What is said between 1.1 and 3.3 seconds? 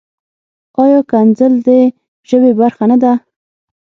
کنځل د ژبې برخه نۀ ده؟